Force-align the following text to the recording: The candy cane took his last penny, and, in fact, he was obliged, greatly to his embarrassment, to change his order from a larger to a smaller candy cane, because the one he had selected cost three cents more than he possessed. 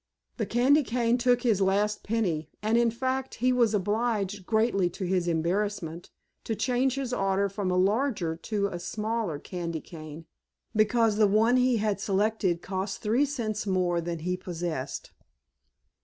The 0.37 0.47
candy 0.47 0.81
cane 0.81 1.19
took 1.19 1.43
his 1.43 1.61
last 1.61 2.01
penny, 2.03 2.49
and, 2.63 2.75
in 2.75 2.89
fact, 2.89 3.35
he 3.35 3.53
was 3.53 3.75
obliged, 3.75 4.47
greatly 4.47 4.89
to 4.89 5.03
his 5.05 5.27
embarrassment, 5.27 6.09
to 6.43 6.55
change 6.55 6.95
his 6.95 7.13
order 7.13 7.47
from 7.47 7.69
a 7.69 7.77
larger 7.77 8.35
to 8.35 8.65
a 8.65 8.79
smaller 8.79 9.37
candy 9.37 9.79
cane, 9.79 10.25
because 10.75 11.17
the 11.17 11.27
one 11.27 11.57
he 11.57 11.77
had 11.77 11.99
selected 11.99 12.63
cost 12.63 13.03
three 13.03 13.25
cents 13.25 13.67
more 13.67 14.01
than 14.01 14.17
he 14.25 14.35
possessed. 14.35 15.11